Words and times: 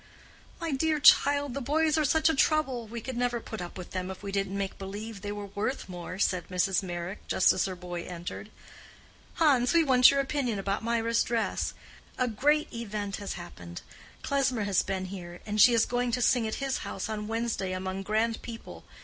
"My 0.59 0.71
dear 0.71 0.99
child, 0.99 1.53
the 1.53 1.61
boys 1.61 1.95
are 1.95 2.03
such 2.05 2.27
a 2.27 2.33
trouble—we 2.33 3.01
could 3.01 3.15
never 3.15 3.39
put 3.39 3.61
up 3.61 3.77
with 3.77 3.91
them, 3.91 4.09
if 4.09 4.23
we 4.23 4.31
didn't 4.31 4.57
make 4.57 4.79
believe 4.79 5.21
they 5.21 5.31
were 5.31 5.45
worth 5.53 5.87
more," 5.87 6.17
said 6.17 6.47
Mrs. 6.49 6.81
Meyrick, 6.81 7.27
just 7.27 7.53
as 7.53 7.65
her 7.65 7.75
boy 7.75 8.05
entered. 8.05 8.49
"Hans, 9.35 9.75
we 9.75 9.83
want 9.83 10.09
your 10.09 10.19
opinion 10.19 10.57
about 10.57 10.83
Mirah's 10.83 11.21
dress. 11.21 11.75
A 12.17 12.27
great 12.27 12.73
event 12.73 13.17
has 13.17 13.33
happened. 13.33 13.83
Klesmer 14.23 14.63
has 14.63 14.81
been 14.81 15.05
here, 15.05 15.39
and 15.45 15.61
she 15.61 15.75
is 15.75 15.85
going 15.85 16.11
to 16.13 16.21
sing 16.23 16.47
at 16.47 16.55
his 16.55 16.79
house 16.79 17.07
on 17.07 17.27
Wednesday 17.27 17.71
among 17.71 18.01
grand 18.01 18.41
people. 18.41 18.83